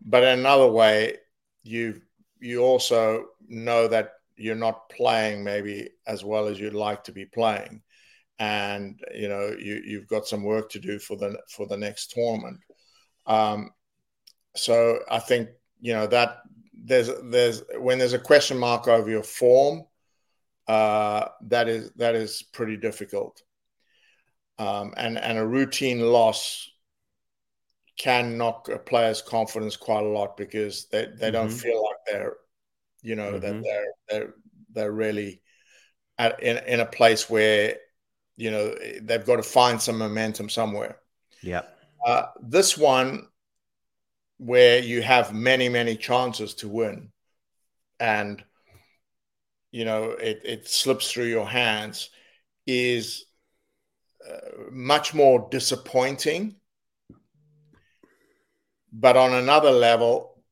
but 0.04 0.24
in 0.24 0.40
another 0.40 0.68
way, 0.68 1.18
you 1.62 2.00
you 2.40 2.60
also 2.62 3.26
know 3.48 3.88
that 3.88 4.12
you're 4.36 4.54
not 4.54 4.88
playing 4.88 5.42
maybe 5.42 5.88
as 6.06 6.24
well 6.24 6.46
as 6.46 6.60
you'd 6.60 6.74
like 6.74 7.04
to 7.04 7.12
be 7.12 7.24
playing 7.24 7.82
and 8.38 9.00
you 9.14 9.28
know 9.28 9.54
you 9.58 9.82
you've 9.84 10.06
got 10.06 10.26
some 10.26 10.44
work 10.44 10.70
to 10.70 10.78
do 10.78 10.98
for 10.98 11.16
the 11.16 11.38
for 11.48 11.66
the 11.66 11.76
next 11.76 12.12
tournament. 12.12 12.60
Um, 13.26 13.70
so 14.54 15.00
I 15.10 15.18
think 15.18 15.50
you 15.80 15.92
know 15.92 16.06
that 16.06 16.42
there's 16.72 17.10
there's 17.24 17.62
when 17.78 17.98
there's 17.98 18.12
a 18.12 18.18
question 18.18 18.58
mark 18.58 18.86
over 18.86 19.10
your 19.10 19.22
form, 19.22 19.84
uh, 20.68 21.26
that 21.42 21.68
is 21.68 21.90
that 21.96 22.14
is 22.14 22.42
pretty 22.42 22.76
difficult. 22.76 23.42
Um, 24.58 24.94
and 24.96 25.18
and 25.18 25.38
a 25.38 25.46
routine 25.46 26.00
loss 26.00 26.70
can 27.98 28.38
knock 28.38 28.68
a 28.68 28.78
player's 28.78 29.20
confidence 29.20 29.76
quite 29.76 30.04
a 30.04 30.08
lot 30.08 30.36
because 30.36 30.86
they, 30.86 31.06
they 31.06 31.26
mm-hmm. 31.26 31.32
don't 31.32 31.50
feel 31.50 31.82
like 31.82 31.96
they're 32.06 32.36
you 33.02 33.16
know 33.16 33.32
mm-hmm. 33.32 33.40
that 33.40 33.62
they're 33.62 33.94
they're 34.08 34.34
they're 34.72 34.92
really 34.92 35.40
at, 36.18 36.42
in 36.42 36.58
in 36.66 36.80
a 36.80 36.86
place 36.86 37.28
where 37.28 37.76
you 38.36 38.50
know 38.50 38.74
they've 39.02 39.26
got 39.26 39.36
to 39.36 39.42
find 39.42 39.80
some 39.82 39.98
momentum 39.98 40.48
somewhere. 40.48 40.98
Yeah. 41.42 41.62
Uh, 42.06 42.26
this 42.40 42.78
one, 42.78 43.26
where 44.38 44.78
you 44.78 45.02
have 45.02 45.34
many 45.34 45.68
many 45.68 45.96
chances 45.96 46.54
to 46.54 46.68
win, 46.68 47.10
and 47.98 48.42
you 49.72 49.84
know 49.84 50.12
it, 50.12 50.40
it 50.44 50.68
slips 50.68 51.10
through 51.10 51.26
your 51.26 51.46
hands, 51.46 52.10
is 52.66 53.26
uh, 54.28 54.70
much 54.70 55.14
more 55.14 55.48
disappointing. 55.50 56.56
But 58.92 59.16
on 59.16 59.34
another 59.34 59.70
level, 59.70 60.42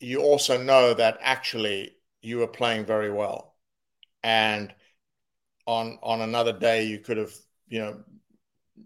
you 0.00 0.20
also 0.20 0.60
know 0.60 0.94
that 0.94 1.18
actually 1.20 1.92
you 2.22 2.38
were 2.38 2.48
playing 2.48 2.86
very 2.86 3.12
well, 3.12 3.54
and 4.22 4.74
on 5.66 5.98
on 6.02 6.20
another 6.20 6.52
day 6.52 6.84
you 6.84 6.98
could 6.98 7.16
have 7.16 7.32
you 7.68 7.80
know 7.80 8.02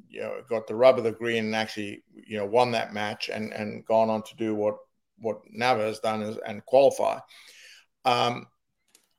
you 0.09 0.21
know 0.21 0.43
got 0.49 0.67
the 0.67 0.75
rub 0.75 0.99
of 0.99 1.05
the 1.05 1.13
green 1.13 1.47
and 1.47 1.57
actually 1.57 2.03
you 2.13 2.37
know 2.37 2.47
won 2.47 2.73
that 2.73 2.93
match 2.93 3.29
and 3.29 3.53
and 3.53 3.85
gone 3.87 4.11
on 4.11 4.23
to 4.23 4.37
do 4.37 4.55
what 4.55 4.77
what 5.21 5.41
Nava 5.53 5.81
has 5.81 6.01
done 6.01 6.23
is, 6.23 6.37
and 6.47 6.65
qualify. 6.65 7.19
Um, 8.05 8.47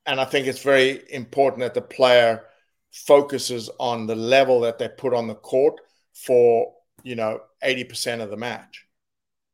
and 0.05 0.19
I 0.19 0.25
think 0.25 0.48
it's 0.48 0.63
very 0.63 1.03
important 1.12 1.62
that 1.62 1.74
the 1.74 1.81
player 1.81 2.46
focuses 2.91 3.69
on 3.79 4.08
the 4.08 4.15
level 4.15 4.62
that 4.62 4.79
they 4.79 4.89
put 4.89 5.13
on 5.13 5.27
the 5.27 5.36
court 5.36 5.75
for 6.13 6.74
you 7.03 7.15
know 7.15 7.41
80% 7.63 8.22
of 8.22 8.29
the 8.29 8.38
match. 8.38 8.86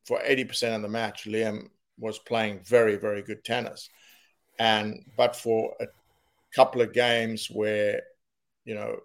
For 0.05 0.19
80% 0.19 0.75
of 0.75 0.81
the 0.81 0.89
match, 0.89 1.25
Liam 1.25 1.69
was 1.97 2.19
playing 2.19 2.61
very 2.63 2.95
very 2.95 3.21
good 3.21 3.43
tennis, 3.43 3.89
and 4.59 5.03
but 5.17 5.35
for 5.35 5.73
a 5.79 5.85
couple 6.55 6.81
of 6.81 6.93
games 6.93 7.47
where, 7.51 8.01
you 8.63 8.73
know, 8.73 8.95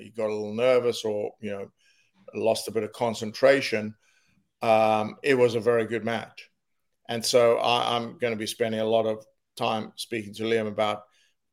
he 0.00 0.10
got 0.16 0.30
a 0.30 0.34
little 0.34 0.54
nervous 0.54 1.04
or, 1.04 1.32
you 1.40 1.50
know, 1.50 1.70
lost 2.34 2.68
a 2.68 2.70
bit 2.70 2.82
of 2.82 2.92
concentration, 2.92 3.94
um, 4.62 5.16
it 5.22 5.34
was 5.34 5.54
a 5.54 5.60
very 5.60 5.84
good 5.84 6.04
match. 6.04 6.48
And 7.08 7.24
so 7.24 7.58
I, 7.58 7.96
I'm 7.96 8.18
going 8.18 8.32
to 8.32 8.38
be 8.38 8.46
spending 8.46 8.80
a 8.80 8.84
lot 8.84 9.06
of 9.06 9.24
time 9.56 9.92
speaking 9.96 10.34
to 10.34 10.44
Liam 10.44 10.66
about 10.66 11.02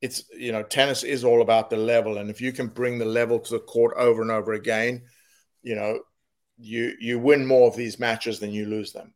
it's, 0.01 0.23
you 0.37 0.51
know, 0.51 0.63
tennis 0.63 1.03
is 1.03 1.23
all 1.23 1.41
about 1.41 1.69
the 1.69 1.77
level. 1.77 2.17
And 2.17 2.29
if 2.29 2.41
you 2.41 2.51
can 2.51 2.67
bring 2.67 2.97
the 2.97 3.05
level 3.05 3.39
to 3.39 3.53
the 3.53 3.59
court 3.59 3.95
over 3.97 4.21
and 4.21 4.31
over 4.31 4.53
again, 4.53 5.03
you 5.61 5.75
know, 5.75 5.99
you 6.63 6.93
you 6.99 7.19
win 7.19 7.45
more 7.45 7.67
of 7.67 7.75
these 7.75 7.99
matches 7.99 8.39
than 8.39 8.51
you 8.51 8.65
lose 8.65 8.93
them. 8.93 9.13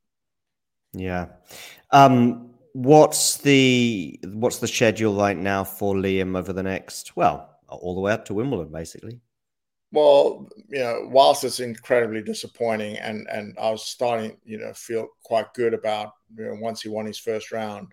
Yeah. 0.94 1.28
Um, 1.92 2.48
What's 2.78 3.38
the 3.38 4.20
what's 4.24 4.60
the 4.60 4.68
schedule 4.68 5.16
right 5.16 5.36
now 5.36 5.64
for 5.64 5.96
Liam 5.96 6.38
over 6.38 6.54
the 6.54 6.62
next 6.62 7.18
well 7.18 7.58
all 7.68 7.96
the 7.96 8.02
way 8.02 8.12
up 8.12 8.26
to 8.26 8.36
Wimbledon 8.36 8.72
basically? 8.72 9.20
Well, 9.92 10.48
you 10.70 10.80
know, 10.80 11.08
whilst 11.10 11.44
it's 11.44 11.60
incredibly 11.60 12.22
disappointing, 12.22 12.98
and 12.98 13.28
and 13.32 13.58
I 13.60 13.72
was 13.72 13.84
starting, 13.84 14.38
you 14.46 14.60
know, 14.60 14.74
feel 14.74 15.08
quite 15.24 15.52
good 15.56 15.74
about 15.74 16.12
you 16.36 16.46
know 16.46 16.58
once 16.62 16.84
he 16.84 16.90
won 16.90 17.08
his 17.08 17.18
first 17.18 17.52
round, 17.52 17.88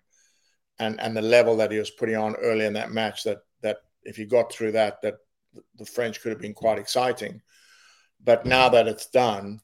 and 0.78 1.00
and 1.00 1.16
the 1.16 1.22
level 1.22 1.56
that 1.56 1.72
he 1.72 1.78
was 1.78 1.90
putting 1.90 2.16
on 2.16 2.34
early 2.36 2.66
in 2.66 2.74
that 2.74 2.90
match. 2.90 3.22
That 3.22 3.38
that 3.62 3.78
if 4.02 4.16
he 4.16 4.26
got 4.26 4.52
through 4.52 4.72
that, 4.72 5.00
that 5.00 5.14
the 5.78 5.86
French 5.86 6.20
could 6.20 6.32
have 6.32 6.42
been 6.42 6.52
quite 6.52 6.78
exciting. 6.78 7.40
But 8.24 8.46
now 8.46 8.68
that 8.70 8.88
it's 8.88 9.06
done, 9.06 9.60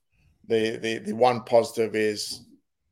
the 0.47 0.77
the 0.77 0.99
the 0.99 1.13
one 1.13 1.43
positive 1.45 1.95
is 1.95 2.43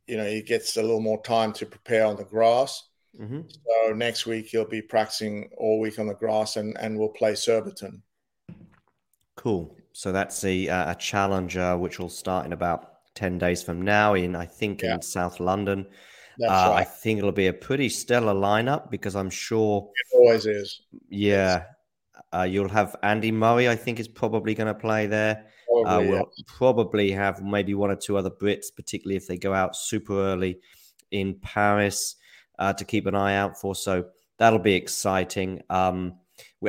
you 0.07 0.17
know 0.17 0.25
he 0.25 0.43
gets 0.43 0.77
a 0.77 0.83
little 0.83 1.01
more 1.01 1.23
time 1.23 1.53
to 1.55 1.67
prepare 1.67 2.07
on 2.07 2.17
the 2.17 2.25
grass. 2.25 2.89
Mm-hmm. 3.21 3.41
So 3.49 3.93
next 3.95 4.27
week 4.27 4.47
he'll 4.47 4.65
be 4.65 4.83
practicing 4.83 5.51
all 5.59 5.81
week 5.81 5.99
on 5.99 6.07
the 6.07 6.15
grass, 6.15 6.57
and 6.57 6.77
and 6.79 6.99
we'll 6.99 7.09
play 7.09 7.35
Surbiton. 7.35 8.03
Cool. 9.37 9.77
So 9.93 10.13
that's 10.13 10.45
a 10.45 10.67
a 10.69 10.97
challenger 10.99 11.77
which 11.77 11.99
will 11.99 12.09
start 12.09 12.47
in 12.47 12.53
about 12.53 12.93
ten 13.15 13.39
days 13.39 13.63
from 13.63 13.83
now 13.83 14.15
in 14.15 14.37
I 14.37 14.47
think 14.47 14.83
yeah. 14.83 14.95
in 14.95 15.03
South 15.03 15.41
London. 15.41 15.87
Uh, 16.41 16.47
right. 16.47 16.81
I 16.81 16.85
think 16.85 17.19
it'll 17.19 17.33
be 17.33 17.49
a 17.49 17.53
pretty 17.53 17.89
stellar 17.89 18.33
lineup 18.33 18.91
because 18.91 19.17
I'm 19.17 19.31
sure 19.31 19.91
it 19.93 20.17
always 20.17 20.47
is. 20.47 20.83
Yeah, 21.09 21.65
uh, 22.33 22.43
you'll 22.43 22.69
have 22.69 22.95
Andy 23.03 23.33
Murray. 23.33 23.69
I 23.69 23.75
think 23.75 23.99
is 23.99 24.07
probably 24.07 24.55
going 24.55 24.69
to 24.69 24.75
play 24.75 25.07
there. 25.07 25.47
Probably, 25.85 26.19
uh, 26.19 26.25
probably 26.47 27.11
have 27.11 27.43
maybe 27.43 27.75
one 27.75 27.91
or 27.91 27.97
two 27.97 28.17
other 28.17 28.31
Brits, 28.31 28.67
particularly 28.75 29.17
if 29.17 29.27
they 29.27 29.37
go 29.37 29.53
out 29.53 29.77
super 29.77 30.15
early 30.15 30.61
in 31.11 31.35
Paris 31.35 32.17
uh, 32.59 32.73
to 32.73 32.85
keep 32.85 33.07
an 33.07 33.15
eye 33.15 33.37
out 33.37 33.61
for. 33.61 33.75
So 33.75 34.07
that'll 34.39 34.59
be 34.59 34.75
exciting. 34.75 35.63
Um, 35.71 36.15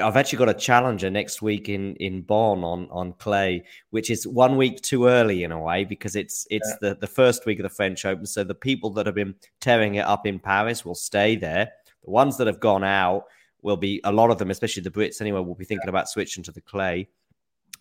I've 0.01 0.17
actually 0.17 0.39
got 0.39 0.49
a 0.49 0.53
challenger 0.53 1.09
next 1.09 1.41
week 1.41 1.69
in 1.69 1.95
in 1.95 2.21
Bonn 2.21 2.63
on 2.63 2.87
on 2.91 3.13
clay, 3.13 3.63
which 3.91 4.09
is 4.09 4.25
one 4.25 4.57
week 4.57 4.81
too 4.81 5.07
early 5.07 5.43
in 5.43 5.51
a 5.51 5.59
way 5.59 5.83
because 5.83 6.15
it's 6.15 6.47
it's 6.49 6.69
yeah. 6.81 6.89
the 6.89 6.95
the 6.95 7.07
first 7.07 7.45
week 7.45 7.59
of 7.59 7.63
the 7.63 7.69
French 7.69 8.05
Open. 8.05 8.25
So 8.25 8.43
the 8.43 8.55
people 8.55 8.89
that 8.91 9.05
have 9.05 9.15
been 9.15 9.35
tearing 9.61 9.95
it 9.95 10.05
up 10.05 10.25
in 10.25 10.39
Paris 10.39 10.85
will 10.85 10.95
stay 10.95 11.35
there. 11.35 11.71
The 12.03 12.11
ones 12.11 12.37
that 12.37 12.47
have 12.47 12.59
gone 12.59 12.83
out 12.83 13.25
will 13.61 13.77
be 13.77 13.99
a 14.03 14.11
lot 14.11 14.31
of 14.31 14.37
them, 14.37 14.51
especially 14.51 14.83
the 14.83 14.91
Brits 14.91 15.21
anyway, 15.21 15.41
will 15.41 15.55
be 15.55 15.65
thinking 15.65 15.87
yeah. 15.87 15.91
about 15.91 16.09
switching 16.09 16.43
to 16.43 16.51
the 16.51 16.61
clay 16.61 17.09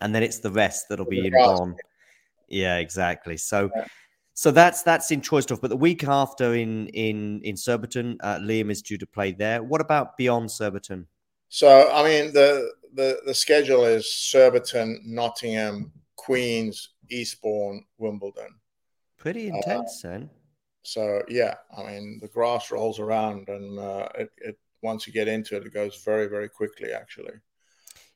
and 0.00 0.14
then 0.14 0.23
it's 0.23 0.38
the 0.38 0.50
rest 0.50 0.88
that'll 0.88 1.07
be 1.07 1.26
in 1.26 1.33
Bonn. 1.33 1.76
Yeah, 2.49 2.76
exactly. 2.76 3.37
So, 3.37 3.71
yeah. 3.75 3.85
so 4.35 4.50
that's 4.50 4.83
that's 4.83 5.11
in 5.11 5.21
Troisdorf. 5.21 5.61
But 5.61 5.69
the 5.69 5.76
week 5.76 6.05
after 6.05 6.55
in 6.55 6.88
in 6.88 7.40
in 7.43 7.57
Surbiton, 7.57 8.19
uh, 8.21 8.38
Liam 8.38 8.71
is 8.71 8.83
due 8.83 8.99
to 8.99 9.07
play 9.07 9.33
there. 9.33 9.62
What 9.62 9.81
about 9.81 10.17
beyond 10.17 10.50
Surbiton? 10.50 11.07
So, 11.49 11.90
I 11.93 12.02
mean, 12.02 12.33
the 12.33 12.71
the 12.95 13.21
the 13.26 13.35
schedule 13.35 13.85
is 13.85 14.12
Surbiton, 14.12 15.02
Nottingham, 15.05 15.93
Queens, 16.17 16.90
Eastbourne, 17.11 17.85
Wimbledon. 17.99 18.55
Pretty 19.17 19.49
intense, 19.49 20.05
uh, 20.05 20.09
then. 20.11 20.31
So 20.83 21.23
yeah, 21.28 21.55
I 21.76 21.83
mean 21.83 22.19
the 22.23 22.28
grass 22.28 22.71
rolls 22.71 22.99
around, 22.99 23.49
and 23.49 23.78
uh, 23.78 24.09
it, 24.14 24.31
it 24.38 24.59
once 24.83 25.07
you 25.07 25.12
get 25.12 25.28
into 25.28 25.57
it, 25.57 25.67
it 25.67 25.75
goes 25.75 26.02
very 26.05 26.28
very 26.28 26.49
quickly 26.49 26.93
actually. 26.93 27.35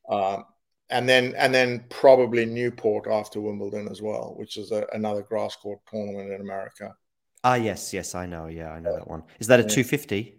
Um, 0.09 0.45
and 0.93 1.09
then 1.09 1.35
and 1.37 1.53
then 1.53 1.85
probably 1.89 2.45
Newport 2.45 3.07
after 3.11 3.41
Wimbledon 3.41 3.89
as 3.89 4.01
well, 4.03 4.35
which 4.37 4.57
is 4.57 4.71
a, 4.71 4.87
another 4.93 5.23
grass 5.23 5.57
court 5.57 5.81
tournament 5.91 6.31
in 6.31 6.41
America. 6.41 6.95
Ah, 7.43 7.57
yes, 7.57 7.93
yes, 7.93 8.15
I 8.15 8.27
know. 8.27 8.47
Yeah, 8.47 8.71
I 8.71 8.79
know 8.79 8.95
that 8.95 9.09
one. 9.09 9.25
Is 9.41 9.49
that 9.49 9.59
a 9.59 9.65
two 9.65 9.83
fifty? 9.83 10.37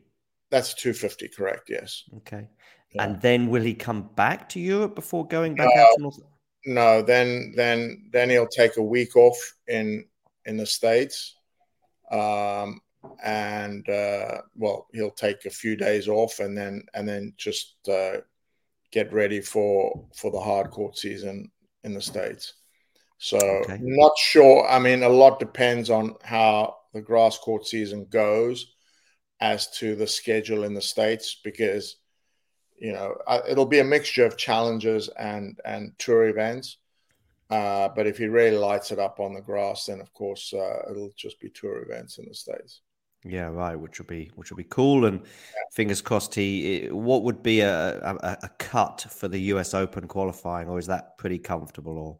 That's 0.52 0.74
two 0.76 0.94
fifty, 0.94 1.28
correct? 1.28 1.70
Yes. 1.70 2.04
Okay. 2.18 2.48
Yeah. 2.92 3.04
And 3.04 3.22
then 3.22 3.50
will 3.50 3.64
he 3.64 3.74
come 3.74 4.10
back 4.16 4.48
to 4.50 4.60
Europe 4.60 4.96
before 4.96 5.28
going 5.28 5.56
back 5.56 5.70
no, 5.74 5.82
out 5.82 5.88
to 5.96 6.02
North? 6.02 6.20
No, 6.66 7.02
then 7.02 7.54
then 7.56 8.10
then 8.14 8.30
he'll 8.30 8.48
take 8.48 8.78
a 8.78 8.84
week 8.84 9.16
off 9.16 9.38
in 9.68 10.06
in 10.46 10.56
the 10.56 10.66
states, 10.66 11.36
um, 12.12 12.80
and 13.24 13.90
uh, 13.90 14.42
well, 14.56 14.88
he'll 14.94 15.12
take 15.12 15.46
a 15.46 15.50
few 15.50 15.76
days 15.76 16.08
off, 16.08 16.40
and 16.40 16.56
then 16.56 16.86
and 16.94 17.08
then 17.10 17.34
just 17.38 17.76
uh, 17.90 18.18
get 18.94 19.12
ready 19.12 19.42
for 19.42 20.06
for 20.16 20.32
the 20.32 20.40
hard 20.40 20.70
court 20.70 20.98
season 20.98 21.52
in 21.84 21.94
the 21.94 22.02
states. 22.02 22.54
So 23.18 23.38
okay. 23.38 23.80
not 23.82 24.14
sure. 24.18 24.68
I 24.70 24.80
mean, 24.80 25.02
a 25.02 25.10
lot 25.10 25.40
depends 25.40 25.90
on 25.90 26.16
how 26.24 26.76
the 26.94 27.02
grass 27.02 27.38
court 27.40 27.66
season 27.66 28.06
goes 28.10 28.74
as 29.42 29.70
to 29.80 29.96
the 29.96 30.08
schedule 30.08 30.64
in 30.64 30.74
the 30.74 30.82
states 30.82 31.40
because 31.44 31.98
you 32.78 32.94
know 32.94 33.18
it'll 33.50 33.66
be 33.66 33.80
a 33.80 33.84
mixture 33.84 34.26
of 34.26 34.38
challenges 34.38 35.10
and 35.18 35.60
and 35.66 35.98
tour 35.98 36.28
events. 36.30 36.78
Uh, 37.50 37.90
but 37.96 38.08
if 38.08 38.18
he 38.18 38.28
really 38.28 38.58
lights 38.58 38.92
it 38.92 39.00
up 39.00 39.20
on 39.20 39.34
the 39.34 39.42
grass, 39.42 39.88
then 39.88 40.00
of 40.02 40.14
course 40.14 40.54
uh, 40.54 40.82
it'll 40.90 41.14
just 41.18 41.40
be 41.40 41.50
tour 41.50 41.82
events 41.82 42.20
in 42.20 42.26
the 42.28 42.34
states. 42.34 42.82
Yeah, 43.26 43.46
right. 43.46 43.76
Which 43.76 44.00
would 44.00 44.08
be 44.08 44.32
which 44.36 44.52
would 44.52 44.58
be 44.58 44.66
cool. 44.66 45.06
And 45.06 45.22
fingers 45.72 46.02
crossed. 46.02 46.36
He. 46.36 46.88
What 46.92 47.24
would 47.24 47.42
be 47.42 47.62
a, 47.62 48.00
a, 48.02 48.38
a 48.44 48.50
cut 48.60 49.06
for 49.10 49.28
the 49.28 49.40
U.S. 49.40 49.74
Open 49.74 50.08
qualifying, 50.08 50.68
or 50.68 50.78
is 50.78 50.88
that 50.88 51.18
pretty 51.18 51.40
comfortable? 51.40 51.98
Or 51.98 52.20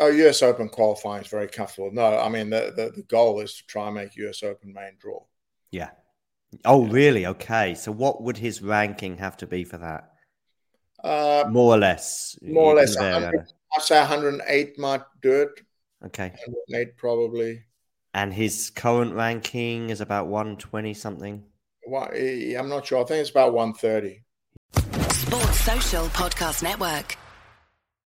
oh, 0.00 0.10
U.S. 0.10 0.42
Open 0.42 0.68
qualifying 0.68 1.22
is 1.22 1.28
very 1.28 1.48
comfortable. 1.48 1.90
No, 1.92 2.18
I 2.18 2.28
mean 2.28 2.50
the, 2.50 2.72
the, 2.74 2.92
the 2.96 3.02
goal 3.02 3.40
is 3.40 3.54
to 3.54 3.66
try 3.66 3.86
and 3.86 3.94
make 3.94 4.16
U.S. 4.16 4.42
Open 4.42 4.72
main 4.72 4.96
draw. 4.98 5.22
Yeah. 5.70 5.90
Oh, 6.64 6.86
yeah. 6.86 6.92
really? 6.92 7.26
Okay. 7.26 7.74
So 7.74 7.92
what 7.92 8.22
would 8.22 8.36
his 8.36 8.62
ranking 8.62 9.18
have 9.18 9.36
to 9.38 9.46
be 9.46 9.64
for 9.64 9.78
that? 9.78 10.10
Uh, 11.02 11.44
more 11.50 11.74
or 11.74 11.78
less. 11.78 12.38
More 12.42 12.72
or 12.72 12.76
less. 12.76 12.96
I'd 12.96 13.82
say 13.82 13.98
108 13.98 14.78
might 14.78 15.02
do 15.20 15.42
it. 15.42 15.48
Okay. 16.06 16.28
108 16.28 16.96
probably. 16.96 17.62
And 18.14 18.32
his 18.32 18.70
current 18.70 19.14
ranking 19.14 19.90
is 19.90 20.00
about 20.00 20.28
120 20.28 20.94
something. 20.94 21.42
Well, 21.86 22.08
eh, 22.14 22.54
I'm 22.56 22.68
not 22.68 22.86
sure. 22.86 23.02
I 23.02 23.04
think 23.04 23.20
it's 23.20 23.30
about 23.30 23.52
130. 23.52 24.22
Sports 25.12 25.60
Social 25.60 26.06
Podcast 26.06 26.62
Network. 26.62 27.16